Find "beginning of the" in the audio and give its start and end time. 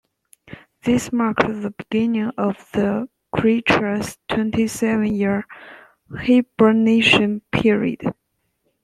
1.77-3.07